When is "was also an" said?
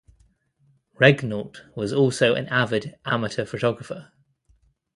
1.75-2.47